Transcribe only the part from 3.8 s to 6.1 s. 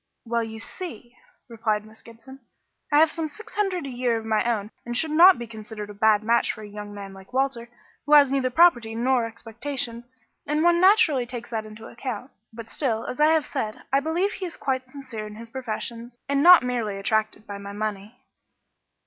a year of my own and should not be considered a